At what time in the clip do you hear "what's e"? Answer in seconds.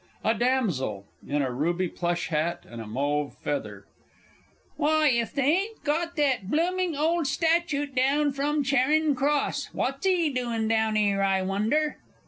9.73-10.33